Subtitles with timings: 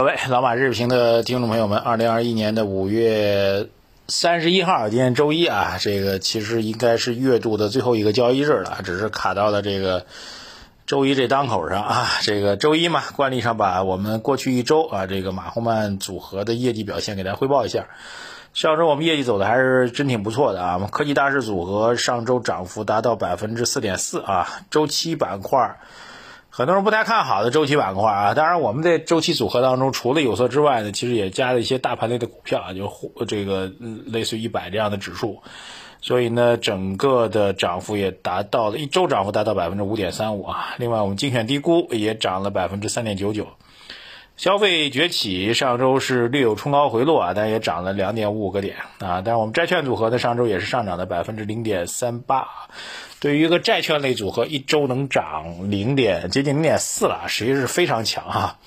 [0.00, 3.68] 各位老马日评的听众朋友们，二零二一年的五月
[4.06, 10.06] 三十一号，今天周一啊，这个其实应该是月度的最后一个交易日了，只是卡到了这个
[10.86, 12.06] 周一这当口上啊。
[12.22, 17.88] 这个周一嘛，惯例上把我们过去一周啊，这个马后曼组合的业绩表现给大家汇报一下。
[18.54, 25.76] 上周我们业绩走的还是真挺不错的啊，科技大师组合上周涨幅达到百分之四点四啊，周期板块。
[26.58, 32.90] 很多人不太看好的周期板块啊，当然我们在周期组合当中，除了有色之外呢，其实也加了一些大盘类的股票啊，就
[33.28, 33.70] 这个
[34.06, 35.40] 类似于一百这样的指数，
[36.00, 40.74] 所以呢，整个的涨幅也达到了一周涨幅达到百分之五点三五啊。
[40.78, 43.46] 另外，我们精选低估也涨了百分之三点九九。
[44.36, 49.22] 消费崛起上周是略有冲高回落啊，但也涨了两点五五个点啊。
[49.24, 52.48] 但是我们债券组合呢，上周也是上涨的百分之零点三八。
[53.20, 58.58] 对于一个债券类组合，一周能涨零点接近零点四了，实际是非常强哈。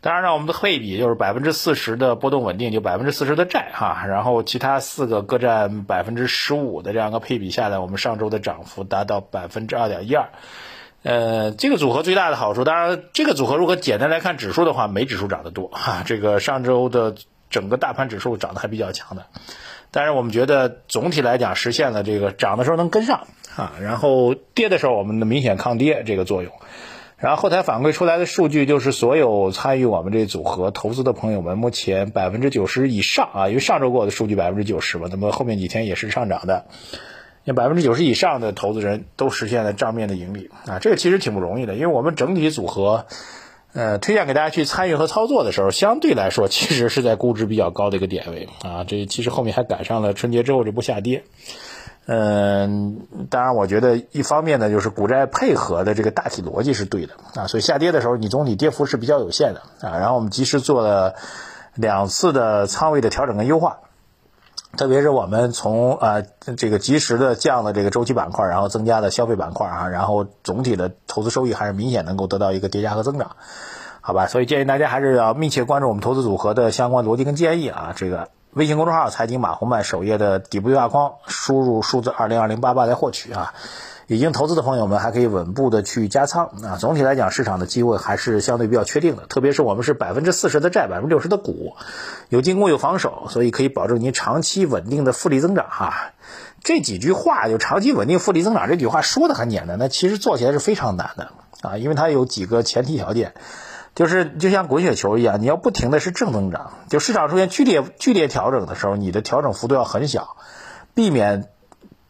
[0.00, 10.30] 当然呢，我们的配比就是百分之四十的波动稳定，就百分之四十的债哈，然后其他四个各占百分之十五的这样个配比下来，我们上周的涨幅达到百分之二点一二。
[11.02, 16.02] 呃，这个组合最大的好处，当然这个组合如果简单来看指数的话，没指数涨得多哈。
[16.06, 17.14] 这个上周的
[17.50, 19.26] 整个大盘指数涨得还比较强的，
[19.90, 23.26] 但是我们觉得总体来讲实现了这个涨的时候能跟上。
[23.56, 26.52] 啊，然后跌的时候，我们的明显抗跌这个作用，
[27.18, 36.66] 然后后台反馈出来的数据就是所有参与我们这组合投资的朋友们，目前百分之九十以上啊，因为上周给我的数据百分之九十嘛，那么后面几天也是上涨的，
[37.44, 43.06] 那百分之九十以上的投资人都实现了账面的盈利啊，这个其实挺不容易的，因为我们整体组合，
[43.74, 51.24] 呃，推荐给大家去参与和操作的时候，相对来说其实是在估值比较高的一个点位啊，这其实后面还赶上了春节之后这波下跌。
[52.12, 59.96] 嗯，当然，我觉得一方面呢，就是股债配合的这个大体逻辑是对的啊，所以下跌的时候，你总体跌幅是比较有限的啊。
[59.96, 61.14] 然后我们及时做了
[61.76, 63.78] 两次的仓位的调整跟优化，
[64.76, 66.22] 特别是我们从啊
[66.56, 73.36] 这个及时的降了这个周期板块，然后增加了消费板块啊，然后总体的投资收益还是明显能够得到一个叠加和增长，
[74.00, 74.26] 好吧？
[74.26, 78.30] 所以建议大家还是要密切关注我们投资组合的相关逻辑跟建议啊，这个。
[78.52, 83.54] 微信公众号财经马红漫首页的底部对话框，输入数字二零二零八八来获取啊。
[84.08, 86.76] 已经投资的朋友们还可以稳步的去加仓啊。
[86.76, 91.76] 总体来讲，市场的机会还是相对比较确定的，特别是我们是百分之四十的债，百分之六十的股，
[92.28, 96.10] 有进攻有防守，所以可以保证您长期稳定的复利增长哈。
[96.64, 101.30] 这几句话就长期稳定复利增长这句话说的很简单，那其实做起来是非常难的
[101.62, 103.34] 啊，因为它有几个前提条件。
[104.00, 110.38] 就是就像滚雪球一样，你要不停的是正增长，就市场出现剧烈剧烈调整的时候，你的调整幅度要很小，
[110.94, 111.50] 避免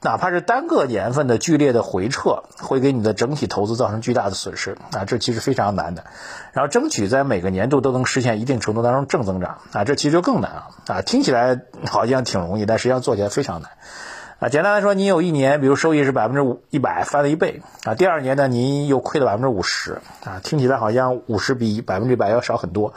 [0.00, 6.04] 哪怕是单个年份的剧烈的回撤，会给你的整体投资造成巨大的损失啊，这其实非常难的。
[6.52, 13.72] 然后争取在每个年度都能实现一定程度当中正增长啊，这其实就更难啊啊，听起来好像挺容易，但实际上做起来非常难。
[14.40, 17.94] 啊，简单来说，你有一年，比如收益是百分之五一百，翻了一倍啊。
[17.94, 20.40] 第二年呢，您又亏了百分之五十啊。
[20.42, 22.94] 听起来好像五十比百分之百要少很多，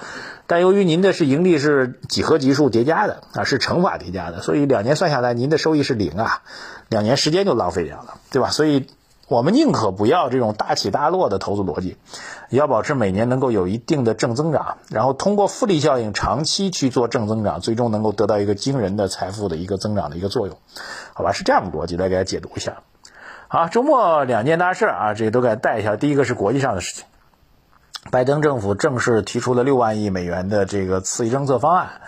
[0.47, 6.43] 但由于您的是盈利是几何级数叠加的啊，是乘法叠加的，所以两年算下来，您的收益是零啊，
[6.87, 8.49] 两年时间就浪费掉了，对吧？
[8.49, 8.87] 所以。
[9.27, 11.97] 我们宁可不要这种大起大落的投资逻辑，
[12.49, 20.57] 也要保持每年能够有一定的正增长，然后通过复利效应长期去做正增长，最终能够得到一个惊人的财富的一个增长的一个作用，
[21.13, 21.31] 好吧？
[21.31, 22.83] 是这样的逻辑来给大家解读一下。
[23.47, 25.95] 好，周末两件大事啊，这个都给大家带一下。
[25.95, 27.05] 第一个是国际上的事情，
[28.11, 32.01] 拜登政府正式提出了六万亿美元的这个刺激政策方案。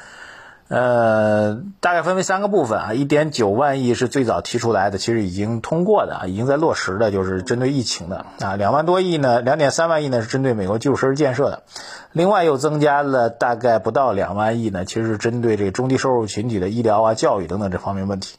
[0.67, 11.63] 呃，大概分为三个部分啊，一点九万亿是最早提出来的，其实已经通过的啊，已经在落实的，就是针对疫情的啊，两万多亿呢，两点三万亿呢是针对美国基础设施建设的，
[12.11, 18.37] 另外又增加了大概不到两万亿呢，其实是针对这个中低收入群体的医疗啊、教育等等这方面问题。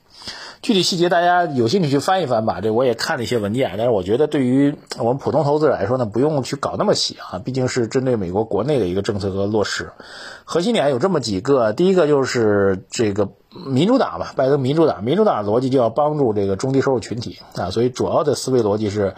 [0.62, 2.60] 具体细节大家有兴趣去翻一翻吧。
[2.60, 9.92] 这我也看了一些文件，但是我觉得对于我们普通投资者来说呢，不用去搞那么细啊，毕竟是针对美国国内的一个政策和落实。
[10.44, 19.14] 核心点有这么几个，第一个就是这个民主党吧，拜登民主党，民主党的逻辑就要帮助这个中低收入群体啊，所以主要的思维逻辑是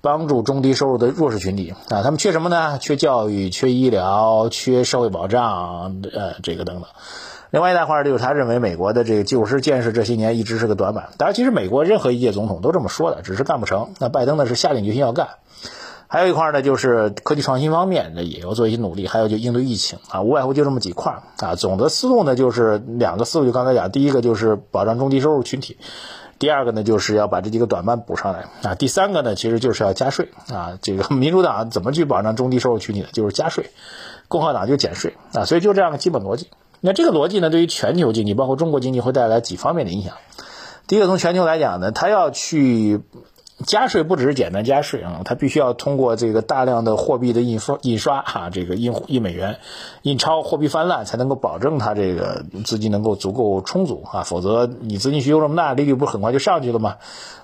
[0.00, 2.78] 帮助中低收入的弱势群体啊，他们缺什么呢？
[2.78, 6.84] 缺教育、缺医疗、缺社会保障，呃，这个等等。
[7.54, 11.10] 另外一大块就是他认为美国的这个基础设施建设这些年一直是个短板。
[11.18, 13.94] 当然，其实美国任何一届总统都这么说的，只是干不成。
[14.00, 15.28] 那拜登呢是下定决心要干。
[16.08, 21.54] 还有一块呢就是科技创新方面呢也要做一些努力，还有就应对疫情啊，无外乎就这么几块啊。
[21.54, 25.78] 总的思路呢就是两个思路，就刚才讲，第一个就是保障中低收入群体，
[26.40, 28.74] 第二个呢就是要把这几个短板补上来啊。
[28.74, 30.76] 第三个呢其实就是要加税啊。
[30.82, 33.06] 这个 民主党怎么去保障中低收入群体呢？
[33.12, 33.70] 就是加税。
[34.26, 36.48] 共和党就减税啊，所以就这样的基本逻辑。
[36.86, 40.16] 那这个逻辑呢，对于全球经济，包括中国经济，会带来几方面的影响。
[40.86, 43.00] 第一个，从全球来讲呢，它要去。
[43.64, 49.58] 加税不只是简单加税啊，它必须要通过这个大量的货币的印刷印刷哈，这个印印美元、
[50.02, 56.96] 印钞、货币泛滥，才能够保证它这个资金能够足够充足啊，否则你资金需求这么大，利率不是很快就上去了吗？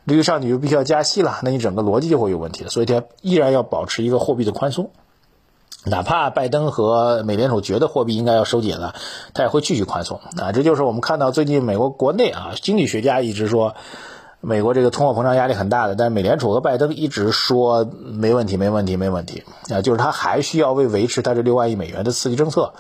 [0.02, 2.70] 利率上去就必须要加息了，那你整个逻辑就会有问题了。
[2.70, 4.90] 所以它依然要保持一个货币的宽松，
[5.85, 8.94] 哪怕拜登和美联储觉得货币应该要收紧了，
[9.35, 10.53] 他也会继续宽松啊。
[10.53, 13.75] 这就是我们看到最近美国国内啊，经济学家一直说。
[14.43, 22.73] 美国这个通货膨胀压力很大的，但是美联储和拜登一直说没问题，没问题，没问题啊，就是他还需要为维持他这六万亿美元的刺激政策，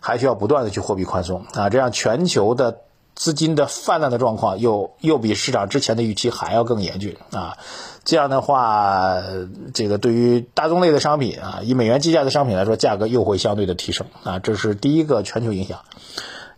[0.00, 2.80] 还需要不断的去货币宽松啊，这样全球的
[3.16, 7.56] 资金的泛滥的状况又又比市场之前的预期还要更严峻啊，
[8.04, 9.22] 这样的话，
[9.72, 15.80] 这个对于大宗类的商品啊，以美元计价的商品来说，价格又会相对的提升啊，这是第一个全球影响。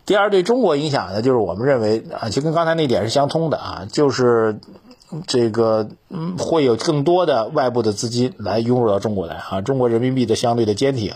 [0.04, 4.58] 第二，对中国影响呢，就是我们认为啊，其实跟刚才那点是相通的啊，就是
[5.26, 11.12] 这个嗯，会有更多的外部的资金来涌入到中国来啊，中国人民币的相对的坚挺，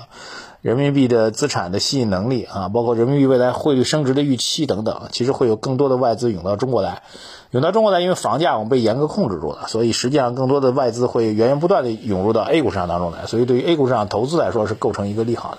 [0.62, 7.02] 人民币的资产的吸引能力啊，包括人民币未来汇率升值的预期等等，其实会有更多的外资涌到中国来，
[7.50, 15.58] 涌到中国来，因为房价我们被严格控制住了，所以实际上更多的外资会源源不断的涌入到 A 股市场当中来，所以对于 A 股市场投资来说是构成一个利好的。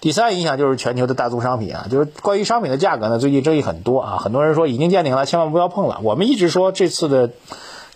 [0.00, 6.00] 第三影响就是全球的大宗商品啊，就是关于商品的价格呢，最近争议很多啊，很多人说已经见顶了，千万不要碰了。
[6.02, 7.30] 我们一直说这次的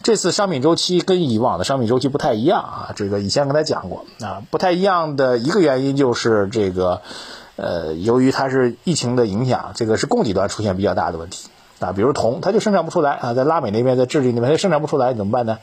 [0.02, 7.02] 这次商品周期跟以往的商品周期不太一样啊，这个以前跟他讲过啊，不太一样的一个原因就是这个
[7.56, 11.48] 呃，由于它是疫情的影响，这个是供给端出现比较大的问题
[11.80, 15.58] 啊，比如铜，它就生产不出来啊，在拉美那边，在智利那边它生产不出来，怎么办呢？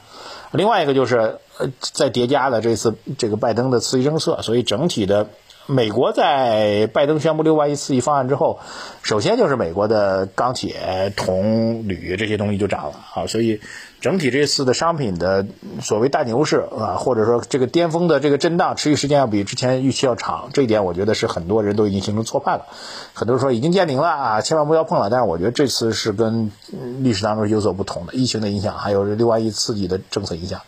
[0.51, 5.27] 另外一个就是呃，在叠加了这次这个拜登的刺激政策，所以整体的。
[5.69, 8.59] 美国在拜登宣布六万亿刺激方案之后，
[9.03, 13.59] 首先就是美国的钢铁、铜、铝这些东西就涨了啊，所以
[13.99, 15.45] 整体这次的商品的
[15.81, 22.65] 所谓大牛市啊，或者说这个巅峰的这个震荡持续时间要比之前预期要长，这一点我觉得是很多人都已经形成错判了。
[23.13, 25.09] 很多人说已经见顶了啊，千万不要碰了。
[25.09, 26.51] 但是我觉得这次是跟
[26.99, 30.61] 历史当中有所不同的，疫情的影响还有六万亿刺激的政策影响。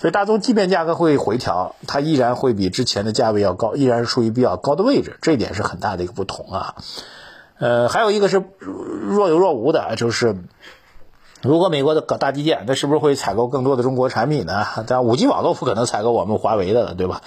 [0.00, 6.76] 所以大宗即便价格会回调，它依然会比之前的价位要高，依然处于比较高的位置，这一点是很大的一个不同啊。
[7.58, 10.36] 呃，还有一个是若有若无的，就是
[11.42, 14.66] 如果美国的搞大基建，那是不是会采购更多的中国产品呢？
[14.88, 17.22] 但五 G 网络不可能采购我们华为的了，对吧？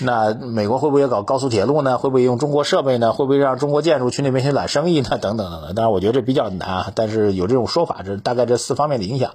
[0.00, 1.96] 那美国会不会搞高速铁路呢？
[1.96, 3.12] 会不会用中国设备呢？
[3.14, 5.08] 会不会让中国建筑去那边去揽生意呢？
[5.18, 5.74] 等等等等。
[5.74, 9.30] 当然，我觉得这比较难啊，但是有这种说法，这大概这四方面的影响。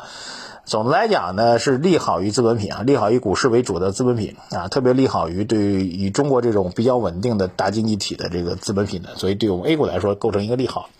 [0.69, 10.91] 总的来讲呢，是利好于资本品啊，利好于股市为主的资本品啊，特别利好于对于以中国这种比较稳定的大经济体的这个资本品的，所以对我们 A 股来说构成一个利好。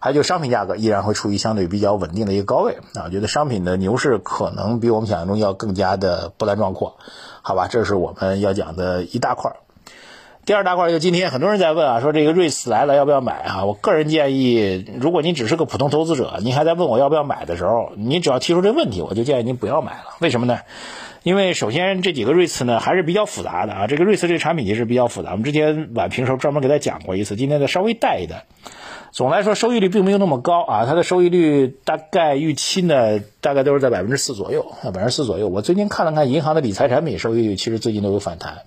[0.00, 6.96] 还有就商品价格依然会处于相对比较稳定的一个高位啊，我觉得商品的牛市可能比我们想象中要更加的波澜壮阔，
[7.42, 9.54] 好吧，这是我们要讲的一大块。
[10.44, 13.64] 第二大块就今天很多人在问啊，说这个瑞思来了要不要买啊？
[13.64, 20.16] 我个人建议，如果你只是个普通投资者，你还在问我要不要买的时候，你只要提出这问题，我就建议您不要买了。
[20.20, 20.58] 为什么呢？
[21.22, 28.46] 因为首先这几个瑞思呢还是比较复杂的啊，这个瑞思这个产品也是比较复杂，我们之前晚评时候专门给他讲过一次，今天再稍微带一带。
[29.12, 35.46] 总来说收益率并没有那么高啊，它的收益率大概预期呢大概都是在百分之四左右啊，百分之四左右。
[35.46, 38.62] 我最近看了看银行的理财产品收益率，其实最近都有反弹。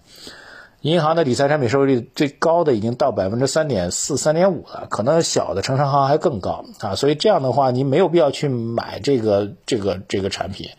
[0.85, 6.93] 银行的理财产品收益率最高的已经到百分之三点四、三点五了，可能小的城商行还更高啊。
[6.93, 10.69] 所以这样的话，你没有必要去买这个这个这个产品，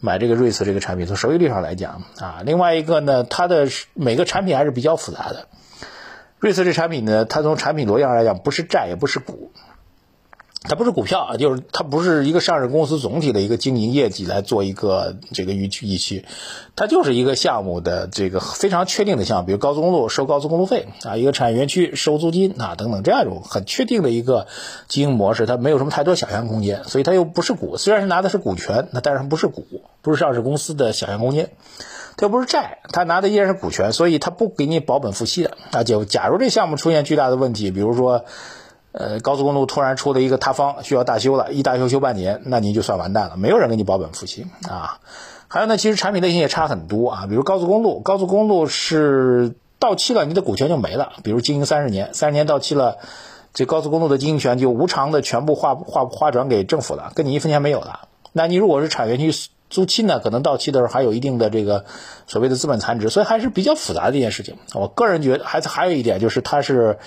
[0.00, 1.06] 买这个瑞思这个产品。
[1.06, 5.48] 从收益率上来讲啊，另外一个呢，它的每个产品还是比较复杂的。
[6.38, 9.52] 瑞思这产品呢，它从产品逻辑上来讲，不是债也不是股。
[10.64, 16.24] 它不是股票啊，就是它不是一个上市公司总体的一个经营业绩来做一个这个预期预期，
[16.76, 24.46] 它就是一个项目的这个非常确定的项目，比如高速公路收高速公路费啊，一个产业园区收租金啊等等这样一种很确定的一个
[24.86, 29.66] 经营模式，它没有什么太多想象空间，所以它又不是股，虽然是拿的是股权，那但是它不是股，
[30.00, 31.50] 不是上市公司的想象空间，
[32.16, 35.82] 它又不是债，它拿的依然是股权，所以它不给你保本付息的啊。
[35.82, 38.24] 就假如这项目出现巨大的问题，比如说。
[38.92, 45.00] 呃，高速公路突然出了一个塌方，需要大修了，一大修修半年，那您就算完蛋了，没有人给你保本付息啊。
[45.48, 52.98] 还有呢，其实产品类型也差很多啊，比如高速公路，高速公路是到期了，你的股权就没了，比如经营三十年，三十年到期了，
[53.54, 58.08] 这高速公路的经营权就无偿的全部划划划转给政府了，跟你一分钱没有了。
[58.32, 61.84] 那你如果是产业园区租期呢可能到期的时候还有一定的这个
[62.26, 64.56] 所谓的资本残值，所以还是比较复杂的一件事情。
[64.74, 66.98] 我个人觉得还还有一点就是它是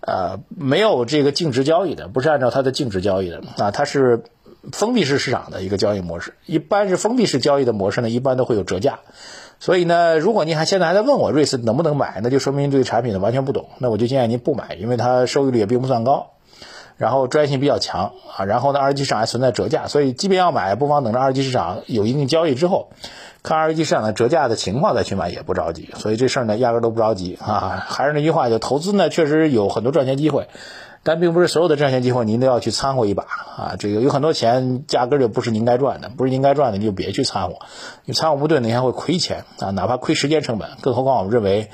[0.00, 4.22] 呃没有这个净值交易的，不是按照它的净值交易的啊，它是
[4.72, 6.34] 封闭式市场的一个交易模式。
[6.46, 9.00] 一般是封闭式交易的模式呢，一般都会有折价。
[9.58, 13.68] 所以呢，如果您还现在还在问我瑞思能不能买，那就说明对产品呢完全不懂。
[13.78, 16.30] 那我就建议您不买，因为它收益率也并不算高，
[17.00, 18.44] 然后专业性比较强啊。
[18.44, 22.90] 然后呢，二级市场还存在折价，所以即便要买，不妨等着二级市场有一定交易之后，
[23.42, 25.88] 看二级市场的折价的情况再去买，也不着急。
[25.96, 27.82] 所以这事儿呢，压根都不着急啊。
[27.88, 30.48] 还是那句话，就投资呢，确实有很多赚钱机会。
[31.02, 33.22] 但并不是所有的赚钱机会您都要去掺和一把
[33.56, 33.76] 啊！
[33.78, 37.54] 这个有很多钱压根就不是您该赚的，不是您该赚的，你就别去掺和。
[38.04, 39.70] 你掺和不对，你还会亏钱啊！
[39.70, 41.70] 哪怕亏时间成本，更何况我们认为，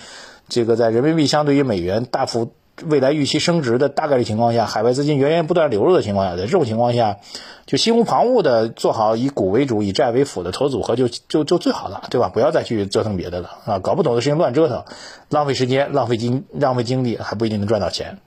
[0.48, 2.52] 这个在人民币相对于美元大幅
[2.84, 7.18] 未来预期升值的大概率情况下，海外资金源源不断流入的情况下，在这种情况下，
[7.64, 12.28] 就心无旁骛的做好以股为主、以债为辅的投组合，就就就最好了，对吧？
[12.28, 13.78] 不要再去折腾别的了啊！
[13.78, 14.84] 搞不懂的事情乱折腾，
[15.30, 18.18] 浪费时间、浪费精、浪费精力，还不一定能赚到钱。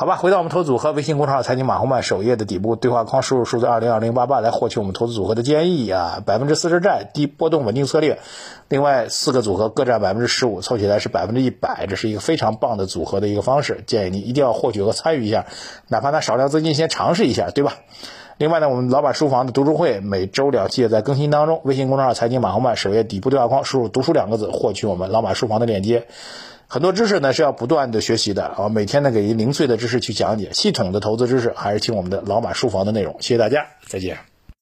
[0.00, 8.20] 好吧，回到我们投资组合微信公众号财经马红漫首页的底部对话框，输入数字二零二零八八来获取我们投资组合的建议啊，百分之四十债，低波动稳定策略，
[8.68, 15.46] 另外四个组合各占百分之十五，凑起来是百分之一百，这是一个非常棒的组合的一个方式，建议你一定要获取和参与一下，
[15.88, 17.74] 哪怕拿少量资金先尝试一下，对吧？
[18.36, 26.06] 另外呢，我们老板书房的读书会每周两期也在更新当中，微信公众号财经马红漫首页底部对话框输入读书两个字，获取我们老板书房的链接。
[26.70, 33.16] 很多知识呢是要不断的学习的啊，每天呢给您零碎的知识去讲解，系统的投资知识还是听我们的老马书房的内容。
[33.20, 34.27] 谢谢大家，再见。